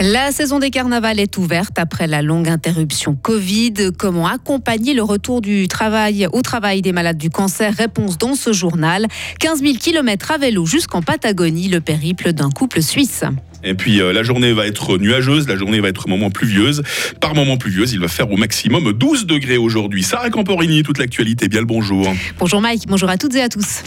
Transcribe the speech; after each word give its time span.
La 0.00 0.32
saison 0.32 0.58
des 0.58 0.68
carnavals 0.68 1.18
est 1.18 1.38
ouverte 1.38 1.78
après 1.78 2.06
la 2.06 2.20
longue 2.20 2.48
interruption 2.48 3.14
Covid. 3.14 3.90
Comment 3.96 4.26
accompagner 4.26 4.92
le 4.92 5.02
retour 5.02 5.40
du 5.40 5.66
travail 5.66 6.28
au 6.30 6.42
travail 6.42 6.82
des 6.82 6.92
malades 6.92 7.16
du 7.16 7.30
cancer? 7.30 7.72
Réponse 7.74 8.18
dans 8.18 8.34
ce 8.34 8.52
journal. 8.52 9.06
15 9.40 9.60
000 9.60 9.74
km 9.80 10.32
à 10.32 10.36
vélo 10.36 10.66
jusqu'en 10.66 11.00
Patagonie, 11.00 11.68
le 11.68 11.80
périple 11.80 12.32
d'un 12.32 12.50
couple 12.50 12.82
suisse. 12.82 13.24
Et 13.64 13.74
puis 13.74 14.00
euh, 14.00 14.12
la 14.12 14.22
journée 14.22 14.52
va 14.52 14.66
être 14.66 14.98
nuageuse, 14.98 15.48
la 15.48 15.56
journée 15.56 15.80
va 15.80 15.88
être 15.88 16.08
moment 16.08 16.30
pluvieuse. 16.30 16.82
Par 17.20 17.34
moment 17.34 17.56
pluvieuse, 17.56 17.92
il 17.92 18.00
va 18.00 18.08
faire 18.08 18.30
au 18.30 18.36
maximum 18.36 18.92
12 18.92 19.26
degrés 19.26 19.56
aujourd'hui. 19.56 20.02
Sarah 20.02 20.30
Camporini, 20.30 20.82
toute 20.82 20.98
l'actualité. 20.98 21.48
Bien 21.48 21.60
le 21.60 21.66
bonjour. 21.66 22.06
Bonjour 22.38 22.60
Mike, 22.60 22.84
bonjour 22.88 23.08
à 23.08 23.16
toutes 23.16 23.34
et 23.34 23.42
à 23.42 23.48
tous. 23.48 23.82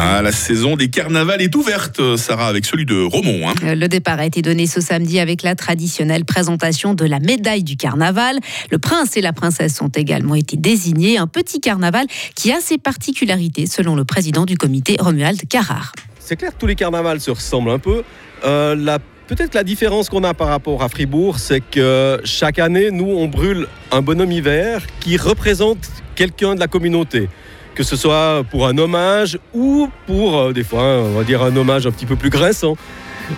Ah, 0.00 0.22
la 0.22 0.30
saison 0.30 0.76
des 0.76 0.88
carnavals 0.90 1.42
est 1.42 1.54
ouverte, 1.56 2.16
Sarah, 2.16 2.46
avec 2.46 2.64
celui 2.64 2.86
de 2.86 3.02
Romont. 3.02 3.48
Hein. 3.48 3.54
Euh, 3.64 3.74
le 3.74 3.88
départ 3.88 4.20
a 4.20 4.26
été 4.26 4.42
donné 4.42 4.68
ce 4.68 4.80
samedi 4.80 5.18
avec 5.18 5.42
la 5.42 5.56
traditionnelle 5.56 6.24
présentation 6.24 6.94
de 6.94 7.04
la 7.04 7.18
médaille 7.18 7.64
du 7.64 7.76
carnaval. 7.76 8.38
Le 8.70 8.78
prince 8.78 9.16
et 9.16 9.20
la 9.20 9.32
princesse 9.32 9.82
ont 9.82 9.88
également 9.88 10.36
été 10.36 10.56
désignés. 10.56 11.18
Un 11.18 11.26
petit 11.26 11.60
carnaval 11.60 12.06
qui 12.36 12.52
a 12.52 12.60
ses 12.60 12.78
particularités, 12.78 13.66
selon 13.66 13.96
le 13.96 14.04
président 14.04 14.46
du 14.46 14.56
comité, 14.56 14.96
Romuald 15.00 15.48
Carrard. 15.48 15.92
C'est 16.28 16.36
clair 16.36 16.52
tous 16.58 16.66
les 16.66 16.74
carnavals 16.74 17.20
se 17.20 17.30
ressemblent 17.30 17.70
un 17.70 17.78
peu. 17.78 18.02
Euh, 18.44 18.76
la 18.76 18.98
Peut-être 19.28 19.54
la 19.54 19.64
différence 19.64 20.10
qu'on 20.10 20.24
a 20.24 20.34
par 20.34 20.48
rapport 20.48 20.82
à 20.82 20.90
Fribourg, 20.90 21.38
c'est 21.38 21.60
que 21.60 22.20
chaque 22.24 22.58
année, 22.58 22.90
nous, 22.90 23.08
on 23.08 23.28
brûle 23.28 23.66
un 23.92 24.02
bonhomme 24.02 24.32
hiver 24.32 24.82
qui 25.00 25.16
représente 25.16 25.88
quelqu'un 26.16 26.54
de 26.54 26.60
la 26.60 26.66
communauté 26.66 27.30
que 27.74 27.82
ce 27.82 27.96
soit 27.96 28.42
pour 28.50 28.66
un 28.66 28.76
hommage 28.76 29.38
ou 29.54 29.88
pour, 30.06 30.36
euh, 30.36 30.52
des 30.52 30.64
fois, 30.64 30.82
on 30.82 31.12
va 31.16 31.24
dire 31.24 31.42
un 31.42 31.56
hommage 31.56 31.86
un 31.86 31.92
petit 31.92 32.06
peu 32.06 32.16
plus 32.16 32.28
graissant. 32.28 32.76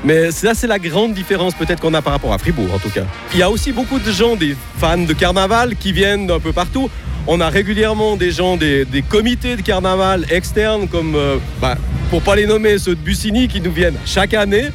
Mais 0.03 0.33
ça, 0.33 0.55
c'est 0.55 0.67
la 0.67 0.81
grande 0.81 1.15
différence 1.15 1.55
peut-être 1.55 1.81
qu'on 1.81 1.95
a 1.95 2.03
par 2.03 2.15
rapport 2.15 2.33
à 2.33 2.39
Fribourg, 2.39 2.75
en 2.75 2.79
tout 2.79 2.91
cas. 2.91 3.05
Il 3.35 3.39
y 3.39 3.43
a 3.43 3.51
aussi 3.51 3.71
beaucoup 3.71 4.01
de 4.01 4.11
gens, 4.11 4.35
des 4.35 4.57
fans 4.79 4.97
de 4.97 5.13
carnaval, 5.13 5.77
qui 5.77 5.93
viennent 5.93 6.27
d'un 6.27 6.41
peu 6.41 6.53
partout. 6.53 6.91
On 7.27 7.41
a 7.41 7.51
régulièrement 7.51 8.17
des 8.17 8.31
gens, 8.31 8.57
des, 8.57 8.87
comités 9.09 9.57
de 9.57 9.63
carnaval 9.63 10.25
externes, 10.31 10.89
comme, 10.89 11.15
euh, 11.15 11.37
bah, 11.61 11.77
pour 12.11 12.23
pas 12.23 12.35
les 12.35 12.47
nommer, 12.47 12.77
ceux 12.79 12.97
de 12.97 13.01
Bussigny, 13.01 13.47
qui 13.47 13.61
nous 13.61 13.71
viennent 13.71 13.97
chaque 14.05 14.35
année. 14.35 14.69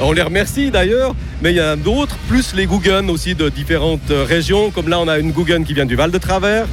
On 0.00 0.10
les 0.10 0.22
remercie 0.22 0.72
d'ailleurs, 0.72 1.14
mais 1.40 1.52
il 1.52 1.56
y 1.56 1.60
en 1.60 1.68
a 1.68 1.76
d'autres, 1.76 2.16
plus 2.28 2.54
les 2.54 2.66
Guggen 2.66 3.08
aussi 3.08 3.36
de 3.36 3.48
différentes 3.48 4.10
euh, 4.10 4.24
régions, 4.24 4.70
comme 4.70 4.88
là 4.88 4.98
on 4.98 5.06
a 5.06 5.18
une 5.18 5.30
Guggen 5.30 5.64
qui 5.64 5.74
vient 5.74 5.86
du 5.86 5.94
Val 5.94 6.10
de 6.10 6.18
Travers. 6.18 6.66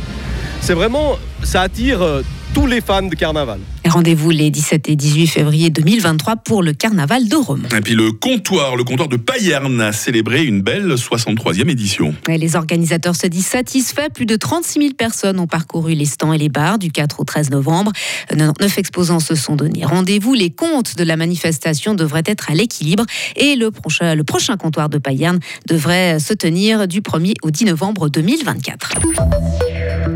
C'est 0.62 0.74
vraiment, 0.74 1.20
ça 1.44 1.62
attire 1.62 2.02
euh, 2.02 2.24
tous 2.56 2.66
les 2.66 2.82
fans 2.82 3.04
de 3.04 3.14
carnaval. 3.14 3.60
Rendez-vous 3.90 4.30
les 4.30 4.52
17 4.52 4.88
et 4.90 4.96
18 4.96 5.28
février 5.28 5.70
2023 5.70 6.38
pour 6.38 6.62
le 6.62 6.74
carnaval 6.74 7.28
de 7.28 7.36
Rome. 7.36 7.68
Et 7.76 7.82
puis 7.82 7.96
le 7.96 8.12
comptoir, 8.12 8.76
le 8.76 8.84
comptoir 8.84 9.10
de 9.10 9.18
Payerne 9.18 9.82
a 9.82 9.92
célébré 9.92 10.46
une 10.46 10.62
belle 10.62 10.94
63e 10.94 11.70
édition. 11.70 12.14
les 12.28 12.56
organisateurs 12.56 13.16
se 13.16 13.28
disent 13.28 13.48
satisfaits. 13.48 14.10
Plus 14.14 14.26
de 14.26 14.36
36 14.36 14.80
000 14.80 14.94
personnes 14.94 15.40
ont 15.40 15.48
parcouru 15.48 15.94
les 15.94 16.06
stands 16.06 16.34
et 16.34 16.38
les 16.38 16.50
bars 16.50 16.78
du 16.78 16.92
4 16.92 17.20
au 17.20 17.24
13 17.24 17.50
novembre. 17.50 17.92
Neuf 18.36 18.78
exposants 18.78 19.20
se 19.20 19.36
sont 19.36 19.56
donnés 19.56 19.86
rendez-vous. 19.86 20.34
Les 20.34 20.50
comptes 20.50 20.96
de 20.96 21.04
la 21.04 21.18
manifestation 21.18 21.96
devraient 21.96 22.24
être 22.26 22.52
à 22.52 22.54
l'équilibre 22.54 23.06
et 23.36 23.56
le 23.56 23.72
prochain, 23.72 24.16
le 24.16 24.24
prochain 24.24 24.56
comptoir 24.58 24.90
de 24.90 24.98
Payerne 24.98 25.40
devrait 25.68 26.20
se 26.20 26.34
tenir 26.34 26.88
du 26.88 27.02
1er 27.02 27.34
au 27.42 27.52
10 27.52 27.66
novembre 27.66 28.10
2024. 28.10 28.94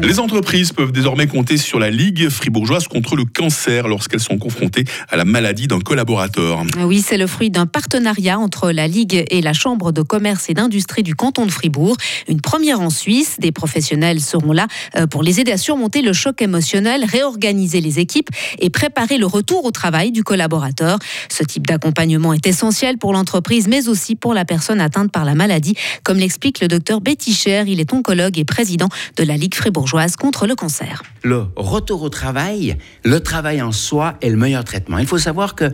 Les 0.03 0.19
entreprises 0.19 0.73
peuvent 0.73 0.91
désormais 0.91 1.27
compter 1.27 1.55
sur 1.55 1.79
la 1.79 1.89
Ligue 1.89 2.27
fribourgeoise 2.27 2.89
contre 2.89 3.15
le 3.15 3.23
cancer 3.23 3.87
lorsqu'elles 3.87 4.19
sont 4.19 4.37
confrontées 4.37 4.83
à 5.07 5.15
la 5.15 5.23
maladie 5.23 5.67
d'un 5.67 5.79
collaborateur. 5.79 6.61
Oui, 6.83 7.01
c'est 7.01 7.15
le 7.15 7.25
fruit 7.25 7.49
d'un 7.49 7.67
partenariat 7.67 8.37
entre 8.37 8.71
la 8.71 8.89
Ligue 8.89 9.23
et 9.29 9.41
la 9.41 9.53
Chambre 9.53 9.93
de 9.93 10.01
commerce 10.01 10.49
et 10.49 10.53
d'industrie 10.53 11.03
du 11.03 11.15
canton 11.15 11.45
de 11.45 11.51
Fribourg. 11.51 11.95
Une 12.27 12.41
première 12.41 12.81
en 12.81 12.89
Suisse. 12.89 13.37
Des 13.39 13.53
professionnels 13.53 14.19
seront 14.19 14.51
là 14.51 14.67
euh, 14.97 15.07
pour 15.07 15.23
les 15.23 15.39
aider 15.39 15.53
à 15.53 15.57
surmonter 15.57 16.01
le 16.01 16.11
choc 16.11 16.41
émotionnel, 16.41 17.05
réorganiser 17.05 17.79
les 17.79 17.99
équipes 17.99 18.29
et 18.59 18.69
préparer 18.69 19.17
le 19.17 19.25
retour 19.25 19.63
au 19.63 19.71
travail 19.71 20.11
du 20.11 20.25
collaborateur. 20.25 20.99
Ce 21.29 21.45
type 21.45 21.65
d'accompagnement 21.65 22.33
est 22.33 22.45
essentiel 22.45 22.97
pour 22.97 23.13
l'entreprise, 23.13 23.69
mais 23.69 23.87
aussi 23.87 24.15
pour 24.15 24.33
la 24.33 24.43
personne 24.43 24.81
atteinte 24.81 25.13
par 25.13 25.23
la 25.23 25.33
maladie, 25.33 25.75
comme 26.03 26.17
l'explique 26.17 26.59
le 26.59 26.67
docteur 26.67 26.99
Betty 26.99 27.33
Cher. 27.33 27.69
Il 27.69 27.79
est 27.79 27.93
oncologue 27.93 28.37
et 28.37 28.43
président 28.43 28.89
de 29.15 29.23
la 29.23 29.37
Ligue 29.37 29.55
fribourgeoise 29.55 29.92
contre 30.17 30.47
le 30.47 30.55
cancer. 30.55 31.03
Le 31.21 31.45
retour 31.55 32.01
au 32.01 32.09
travail, 32.09 32.77
le 33.03 33.19
travail 33.19 33.61
en 33.61 33.71
soi 33.71 34.15
est 34.21 34.29
le 34.29 34.37
meilleur 34.37 34.63
traitement. 34.63 34.97
Il 34.97 35.05
faut 35.05 35.19
savoir 35.19 35.53
que 35.55 35.71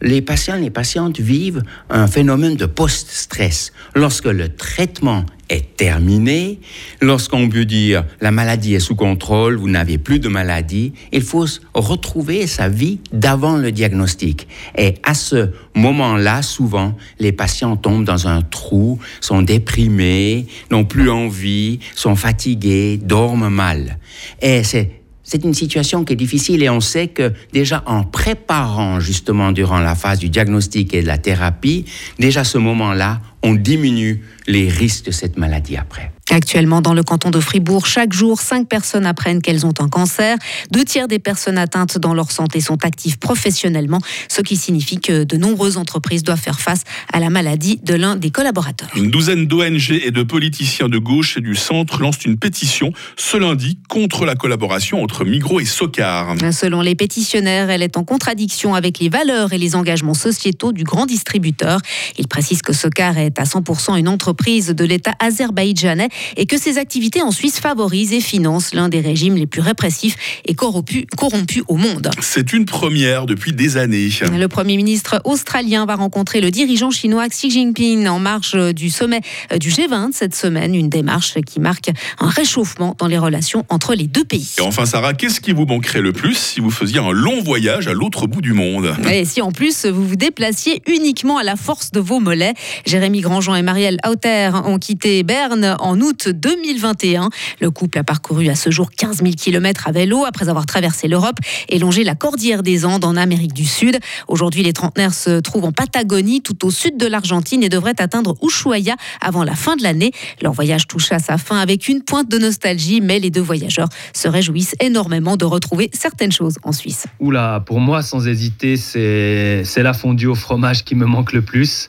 les 0.00 0.22
patients, 0.22 0.56
les 0.56 0.70
patientes 0.70 1.20
vivent 1.20 1.62
un 1.90 2.06
phénomène 2.06 2.56
de 2.56 2.66
post-stress. 2.66 3.72
Lorsque 3.94 4.26
le 4.26 4.48
traitement 4.48 5.24
est 5.48 5.76
terminé, 5.76 6.60
lorsqu'on 7.00 7.48
peut 7.48 7.64
dire 7.64 8.04
la 8.20 8.30
maladie 8.30 8.74
est 8.74 8.80
sous 8.80 8.94
contrôle, 8.94 9.56
vous 9.56 9.68
n'avez 9.68 9.98
plus 9.98 10.20
de 10.20 10.28
maladie, 10.28 10.92
il 11.12 11.22
faut 11.22 11.46
retrouver 11.74 12.46
sa 12.46 12.68
vie 12.68 13.00
d'avant 13.12 13.56
le 13.56 13.72
diagnostic. 13.72 14.46
Et 14.76 14.96
à 15.02 15.14
ce 15.14 15.50
moment-là, 15.74 16.42
souvent, 16.42 16.96
les 17.18 17.32
patients 17.32 17.76
tombent 17.76 18.04
dans 18.04 18.28
un 18.28 18.42
trou, 18.42 18.98
sont 19.20 19.42
déprimés, 19.42 20.46
n'ont 20.70 20.84
plus 20.84 21.10
envie, 21.10 21.80
sont 21.94 22.16
fatigués, 22.16 22.98
dorment 22.98 23.48
mal. 23.48 23.98
Et 24.42 24.62
c'est 24.64 24.97
c'est 25.28 25.44
une 25.44 25.52
situation 25.52 26.04
qui 26.04 26.14
est 26.14 26.16
difficile 26.16 26.62
et 26.62 26.70
on 26.70 26.80
sait 26.80 27.08
que 27.08 27.34
déjà 27.52 27.82
en 27.84 28.02
préparant 28.02 28.98
justement 28.98 29.52
durant 29.52 29.78
la 29.78 29.94
phase 29.94 30.18
du 30.18 30.30
diagnostic 30.30 30.94
et 30.94 31.02
de 31.02 31.06
la 31.06 31.18
thérapie, 31.18 31.84
déjà 32.18 32.44
ce 32.44 32.56
moment-là, 32.56 33.20
on 33.42 33.52
diminue 33.52 34.24
les 34.46 34.70
risques 34.70 35.04
de 35.04 35.10
cette 35.10 35.36
maladie 35.36 35.76
après. 35.76 36.12
Actuellement, 36.30 36.82
dans 36.82 36.94
le 36.94 37.02
canton 37.02 37.30
de 37.30 37.40
Fribourg, 37.40 37.86
chaque 37.86 38.12
jour, 38.12 38.40
cinq 38.40 38.68
personnes 38.68 39.06
apprennent 39.06 39.40
qu'elles 39.40 39.64
ont 39.64 39.72
un 39.80 39.88
cancer. 39.88 40.36
Deux 40.70 40.84
tiers 40.84 41.08
des 41.08 41.18
personnes 41.18 41.56
atteintes 41.56 41.98
dans 41.98 42.12
leur 42.12 42.30
santé 42.30 42.60
sont 42.60 42.84
actives 42.84 43.18
professionnellement, 43.18 44.00
ce 44.28 44.42
qui 44.42 44.56
signifie 44.56 45.00
que 45.00 45.24
de 45.24 45.36
nombreuses 45.36 45.78
entreprises 45.78 46.22
doivent 46.22 46.40
faire 46.40 46.60
face 46.60 46.82
à 47.12 47.18
la 47.18 47.30
maladie 47.30 47.80
de 47.82 47.94
l'un 47.94 48.16
des 48.16 48.30
collaborateurs. 48.30 48.90
Une 48.94 49.10
douzaine 49.10 49.46
d'ONG 49.46 49.90
et 49.90 50.10
de 50.10 50.22
politiciens 50.22 50.88
de 50.88 50.98
gauche 50.98 51.38
et 51.38 51.40
du 51.40 51.54
centre 51.54 52.00
lancent 52.00 52.24
une 52.24 52.38
pétition 52.38 52.92
ce 53.16 53.36
lundi 53.36 53.78
contre 53.88 54.26
la 54.26 54.34
collaboration 54.34 55.02
entre 55.02 55.24
Migros 55.24 55.60
et 55.60 55.64
Socar. 55.64 56.34
Selon 56.52 56.82
les 56.82 56.94
pétitionnaires, 56.94 57.70
elle 57.70 57.82
est 57.82 57.96
en 57.96 58.04
contradiction 58.04 58.74
avec 58.74 58.98
les 58.98 59.08
valeurs 59.08 59.52
et 59.52 59.58
les 59.58 59.74
engagements 59.76 60.14
sociétaux 60.14 60.72
du 60.72 60.84
grand 60.84 61.06
distributeur. 61.06 61.80
Il 62.18 62.28
précise 62.28 62.62
que 62.62 62.72
Socar 62.72 63.16
est 63.16 63.38
à 63.38 63.44
100% 63.44 63.98
une 63.98 64.08
entreprise 64.08 64.68
de 64.68 64.84
l'État 64.84 65.14
azerbaïdjanais 65.20 66.08
et 66.36 66.46
que 66.46 66.58
ces 66.58 66.78
activités 66.78 67.22
en 67.22 67.30
Suisse 67.30 67.60
favorisent 67.60 68.12
et 68.12 68.20
financent 68.20 68.74
l'un 68.74 68.88
des 68.88 69.00
régimes 69.00 69.36
les 69.36 69.46
plus 69.46 69.60
répressifs 69.60 70.16
et 70.44 70.54
corrompus, 70.54 71.04
corrompus 71.16 71.62
au 71.68 71.76
monde. 71.76 72.10
C'est 72.20 72.52
une 72.52 72.64
première 72.64 73.26
depuis 73.26 73.52
des 73.52 73.76
années. 73.76 74.08
Le 74.32 74.48
Premier 74.48 74.76
ministre 74.76 75.20
australien 75.24 75.86
va 75.86 75.96
rencontrer 75.96 76.40
le 76.40 76.50
dirigeant 76.50 76.90
chinois 76.90 77.28
Xi 77.28 77.50
Jinping 77.50 78.06
en 78.06 78.18
marge 78.18 78.56
du 78.74 78.90
sommet 78.90 79.20
du 79.60 79.70
G20 79.70 80.12
cette 80.12 80.34
semaine, 80.34 80.74
une 80.74 80.88
démarche 80.88 81.34
qui 81.46 81.60
marque 81.60 81.90
un 82.18 82.28
réchauffement 82.28 82.96
dans 82.98 83.06
les 83.06 83.18
relations 83.18 83.64
entre 83.68 83.94
les 83.94 84.06
deux 84.06 84.24
pays. 84.24 84.54
Et 84.58 84.62
enfin 84.62 84.86
Sarah, 84.86 85.14
qu'est-ce 85.14 85.40
qui 85.40 85.52
vous 85.52 85.66
manquerait 85.66 86.00
le 86.00 86.12
plus 86.12 86.34
si 86.34 86.60
vous 86.60 86.70
faisiez 86.70 86.98
un 86.98 87.12
long 87.12 87.42
voyage 87.42 87.88
à 87.88 87.92
l'autre 87.92 88.26
bout 88.26 88.40
du 88.40 88.52
monde? 88.52 88.94
Et 89.10 89.24
si 89.24 89.40
en 89.42 89.52
plus 89.52 89.86
vous 89.86 90.06
vous 90.06 90.16
déplaciez 90.16 90.82
uniquement 90.86 91.38
à 91.38 91.42
la 91.42 91.56
force 91.56 91.90
de 91.90 92.00
vos 92.00 92.20
mollets? 92.20 92.54
Jérémy 92.86 93.20
Grandjean 93.20 93.54
et 93.54 93.62
Marielle 93.62 93.98
Hauter 94.06 94.50
ont 94.64 94.78
quitté 94.78 95.22
Berne 95.22 95.76
en 95.80 96.00
août 96.00 96.07
2021. 96.12 97.30
Le 97.60 97.70
couple 97.70 97.98
a 97.98 98.04
parcouru 98.04 98.48
à 98.48 98.54
ce 98.54 98.70
jour 98.70 98.90
15 98.90 99.18
000 99.18 99.30
km 99.36 99.88
à 99.88 99.92
vélo 99.92 100.24
après 100.24 100.48
avoir 100.48 100.66
traversé 100.66 101.08
l'Europe 101.08 101.36
et 101.68 101.78
longé 101.78 102.04
la 102.04 102.14
cordillère 102.14 102.62
des 102.62 102.84
Andes 102.84 103.04
en 103.04 103.16
Amérique 103.16 103.52
du 103.52 103.64
Sud. 103.64 103.98
Aujourd'hui, 104.28 104.62
les 104.62 104.72
trentenaires 104.72 105.14
se 105.14 105.40
trouvent 105.40 105.64
en 105.64 105.72
Patagonie, 105.72 106.42
tout 106.42 106.66
au 106.66 106.70
sud 106.70 106.96
de 106.96 107.06
l'Argentine 107.06 107.62
et 107.62 107.68
devraient 107.68 108.00
atteindre 108.00 108.36
Ushuaia 108.42 108.96
avant 109.20 109.44
la 109.44 109.54
fin 109.54 109.76
de 109.76 109.82
l'année. 109.82 110.12
Leur 110.42 110.52
voyage 110.52 110.86
touche 110.86 111.12
à 111.12 111.18
sa 111.18 111.38
fin 111.38 111.58
avec 111.58 111.88
une 111.88 112.02
pointe 112.02 112.28
de 112.28 112.38
nostalgie, 112.38 113.00
mais 113.00 113.18
les 113.18 113.30
deux 113.30 113.40
voyageurs 113.40 113.88
se 114.14 114.28
réjouissent 114.28 114.74
énormément 114.80 115.36
de 115.36 115.44
retrouver 115.44 115.90
certaines 115.92 116.32
choses 116.32 116.56
en 116.62 116.72
Suisse. 116.72 117.06
Oula, 117.20 117.62
pour 117.66 117.80
moi, 117.80 118.02
sans 118.02 118.26
hésiter, 118.26 118.76
c'est 118.76 119.82
la 119.82 119.92
fondue 119.92 120.26
au 120.26 120.34
fromage 120.34 120.84
qui 120.84 120.94
me 120.94 121.06
manque 121.06 121.32
le 121.32 121.42
plus 121.42 121.88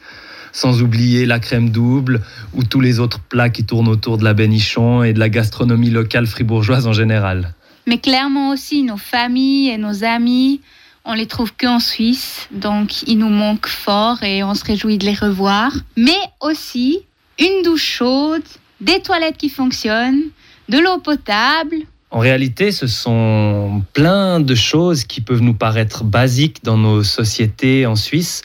sans 0.52 0.82
oublier 0.82 1.26
la 1.26 1.40
crème 1.40 1.70
double 1.70 2.22
ou 2.54 2.64
tous 2.64 2.82
les 2.82 3.00
autres 3.00 3.20
plats 3.20 3.50
qui 3.50 3.66
tournent 3.66 3.88
autour 3.88 4.18
de 4.18 4.24
la 4.24 4.34
bénichon 4.34 5.04
et 5.04 5.14
de 5.14 5.20
la 5.20 5.30
gastronomie 5.30 5.90
locale 5.90 6.28
fribourgeoise 6.28 6.88
en 6.88 6.94
général. 6.94 7.54
Mais 7.88 7.98
clairement 7.98 8.52
aussi 8.52 8.84
nos 8.84 8.98
familles 8.98 9.70
et 9.70 9.78
nos 9.78 10.04
amis, 10.04 10.62
on 11.06 11.14
les 11.14 11.26
trouve 11.26 11.54
qu'en 11.60 11.80
Suisse, 11.80 12.48
donc 12.52 13.04
ils 13.08 13.18
nous 13.18 13.30
manquent 13.30 13.68
fort 13.68 14.22
et 14.24 14.44
on 14.44 14.54
se 14.54 14.64
réjouit 14.64 14.98
de 14.98 15.06
les 15.06 15.16
revoir. 15.16 15.72
Mais 15.98 16.20
aussi 16.40 17.00
une 17.40 17.64
douche 17.64 17.84
chaude, 17.84 18.44
des 18.82 19.00
toilettes 19.00 19.38
qui 19.38 19.50
fonctionnent, 19.50 20.24
de 20.68 20.78
l'eau 20.78 21.00
potable, 21.00 21.78
En 22.12 22.20
réalité, 22.20 22.72
ce 22.72 22.88
sont 22.88 23.84
plein 23.94 24.40
de 24.40 24.56
choses 24.56 25.04
qui 25.04 25.22
peuvent 25.22 25.42
nous 25.42 25.54
paraître 25.54 26.04
basiques 26.04 26.64
dans 26.64 26.78
nos 26.78 27.04
sociétés 27.04 27.86
en 27.86 27.96
Suisse, 27.96 28.42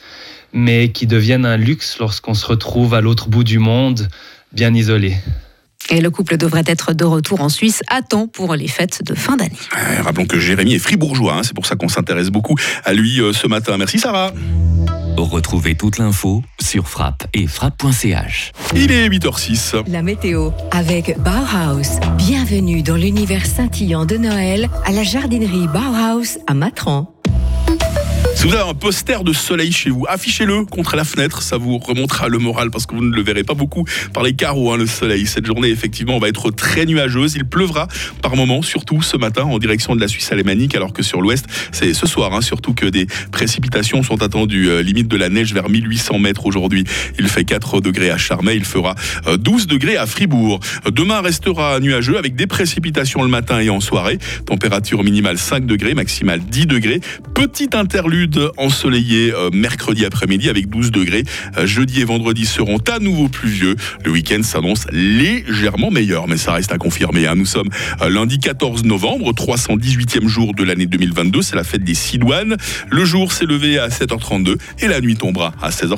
mais 0.55 0.89
qui 0.89 1.05
deviennent 1.05 1.45
un 1.45 1.57
luxe 1.57 1.97
lorsqu'on 1.99 2.33
se 2.33 2.47
retrouve 2.47 2.95
à 2.95 3.01
l'autre 3.01 3.27
bout 3.27 3.43
du 3.43 3.59
monde, 3.59 4.07
bien 4.53 4.73
isolé. 4.73 5.17
Et 5.91 6.01
le 6.01 6.09
couple 6.09 6.37
devrait 6.37 6.63
être 6.65 6.93
de 6.93 7.03
retour 7.03 7.41
en 7.41 7.49
Suisse 7.49 7.83
à 7.87 8.01
temps 8.01 8.27
pour 8.27 8.55
les 8.55 8.67
fêtes 8.67 9.03
de 9.03 9.13
fin 9.13 9.35
d'année. 9.35 9.51
Euh, 9.77 10.01
rappelons 10.01 10.25
que 10.25 10.39
Jérémy 10.39 10.73
est 10.73 10.79
fribourgeois, 10.79 11.35
hein, 11.35 11.43
c'est 11.43 11.53
pour 11.53 11.67
ça 11.67 11.75
qu'on 11.75 11.89
s'intéresse 11.89 12.29
beaucoup 12.29 12.55
à 12.83 12.93
lui 12.93 13.21
euh, 13.21 13.33
ce 13.33 13.45
matin. 13.45 13.77
Merci 13.77 13.99
Sarah. 13.99 14.33
Retrouvez 15.17 15.75
toute 15.75 15.97
l'info 15.97 16.43
sur 16.59 16.89
frappe 16.89 17.27
et 17.33 17.47
frappe.ch. 17.47 18.51
Il 18.75 18.91
est 18.91 19.07
8h06. 19.07 19.89
La 19.89 20.01
météo 20.01 20.51
avec 20.71 21.17
Bauhaus. 21.19 21.99
Bienvenue 22.17 22.81
dans 22.81 22.97
l'univers 22.97 23.45
scintillant 23.45 24.05
de 24.05 24.17
Noël 24.17 24.69
à 24.85 24.91
la 24.91 25.03
jardinerie 25.03 25.67
Bauhaus 25.67 26.39
à 26.47 26.53
Matran. 26.53 27.14
Vous 28.45 28.53
avez 28.53 28.69
un 28.69 28.75
poster 28.75 29.23
de 29.23 29.33
soleil 29.33 29.71
chez 29.71 29.89
vous, 29.89 30.05
affichez-le 30.07 30.65
contre 30.65 30.95
la 30.95 31.03
fenêtre, 31.03 31.41
ça 31.41 31.57
vous 31.57 31.79
remontera 31.79 32.27
le 32.27 32.37
moral 32.37 32.69
parce 32.69 32.85
que 32.85 32.93
vous 32.93 33.03
ne 33.03 33.15
le 33.15 33.23
verrez 33.23 33.43
pas 33.43 33.55
beaucoup 33.55 33.85
par 34.13 34.21
les 34.21 34.33
carreaux, 34.33 34.71
hein, 34.71 34.77
le 34.77 34.85
soleil. 34.85 35.25
Cette 35.25 35.47
journée, 35.47 35.69
effectivement, 35.69 36.19
va 36.19 36.27
être 36.27 36.51
très 36.51 36.85
nuageuse. 36.85 37.33
Il 37.35 37.45
pleuvra 37.45 37.87
par 38.21 38.35
moments, 38.35 38.61
surtout 38.61 39.01
ce 39.01 39.17
matin 39.17 39.45
en 39.45 39.57
direction 39.57 39.95
de 39.95 39.99
la 39.99 40.07
Suisse 40.07 40.31
alémanique, 40.31 40.75
alors 40.75 40.93
que 40.93 41.01
sur 41.01 41.23
l'ouest, 41.23 41.47
c'est 41.71 41.95
ce 41.95 42.05
soir, 42.05 42.35
hein, 42.35 42.41
surtout 42.41 42.75
que 42.75 42.85
des 42.85 43.07
précipitations 43.31 44.03
sont 44.03 44.21
attendues. 44.21 44.69
Euh, 44.69 44.83
limite 44.83 45.07
de 45.07 45.17
la 45.17 45.29
neige 45.29 45.51
vers 45.51 45.67
1800 45.67 46.19
mètres 46.19 46.45
aujourd'hui. 46.45 46.83
Il 47.17 47.27
fait 47.29 47.45
4 47.45 47.81
degrés 47.81 48.11
à 48.11 48.19
Charmey, 48.19 48.55
il 48.55 48.65
fera 48.65 48.93
euh, 49.25 49.37
12 49.37 49.65
degrés 49.65 49.97
à 49.97 50.05
Fribourg. 50.05 50.59
Demain 50.91 51.21
restera 51.21 51.79
nuageux 51.79 52.19
avec 52.19 52.35
des 52.35 52.45
précipitations 52.45 53.23
le 53.23 53.27
matin 53.27 53.59
et 53.59 53.71
en 53.71 53.79
soirée. 53.79 54.19
Température 54.45 55.03
minimale 55.03 55.39
5 55.39 55.65
degrés, 55.65 55.95
maximale 55.95 56.41
10 56.41 56.67
degrés. 56.67 57.01
Petite 57.33 57.73
interlude 57.73 58.34
ensoleillé 58.57 59.33
euh, 59.33 59.49
mercredi 59.51 60.05
après-midi 60.05 60.49
avec 60.49 60.69
12 60.69 60.91
degrés. 60.91 61.23
Euh, 61.57 61.65
jeudi 61.65 62.01
et 62.01 62.05
vendredi 62.05 62.45
seront 62.45 62.77
à 62.91 62.99
nouveau 62.99 63.27
pluvieux. 63.27 63.75
Le 64.03 64.11
week-end 64.11 64.41
s'annonce 64.43 64.85
légèrement 64.91 65.91
meilleur, 65.91 66.27
mais 66.27 66.37
ça 66.37 66.53
reste 66.53 66.71
à 66.71 66.77
confirmer. 66.77 67.27
hein. 67.27 67.35
Nous 67.35 67.45
sommes 67.45 67.69
euh, 68.01 68.09
lundi 68.09 68.39
14 68.39 68.83
novembre, 68.83 69.31
318e 69.33 70.27
jour 70.27 70.53
de 70.53 70.63
l'année 70.63 70.85
2022. 70.85 71.41
C'est 71.41 71.55
la 71.55 71.63
fête 71.63 71.83
des 71.83 71.93
Sidoines. 71.93 72.57
Le 72.89 73.05
jour 73.05 73.31
s'est 73.31 73.45
levé 73.45 73.79
à 73.79 73.89
7h32 73.89 74.57
et 74.79 74.87
la 74.87 75.01
nuit 75.01 75.15
tombera 75.15 75.53
à 75.61 75.69
16h50. 75.69 75.95